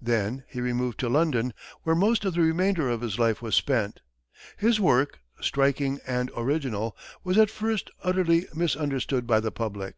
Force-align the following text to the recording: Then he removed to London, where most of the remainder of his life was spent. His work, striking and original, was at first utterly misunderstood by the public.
Then 0.00 0.44
he 0.48 0.62
removed 0.62 0.98
to 1.00 1.10
London, 1.10 1.52
where 1.82 1.94
most 1.94 2.24
of 2.24 2.32
the 2.32 2.40
remainder 2.40 2.88
of 2.88 3.02
his 3.02 3.18
life 3.18 3.42
was 3.42 3.54
spent. 3.54 4.00
His 4.56 4.80
work, 4.80 5.18
striking 5.42 6.00
and 6.06 6.30
original, 6.34 6.96
was 7.22 7.36
at 7.36 7.50
first 7.50 7.90
utterly 8.02 8.46
misunderstood 8.54 9.26
by 9.26 9.40
the 9.40 9.52
public. 9.52 9.96